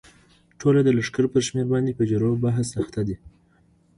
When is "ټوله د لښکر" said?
0.59-1.25